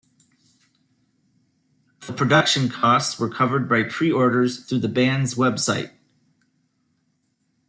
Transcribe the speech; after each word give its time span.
The 2.07 2.13
production 2.13 2.69
costs 2.69 3.19
were 3.19 3.29
covered 3.29 3.69
by 3.69 3.83
pre-orders 3.83 4.65
through 4.65 4.79
the 4.79 4.89
band's 4.89 5.35
website. 5.35 5.91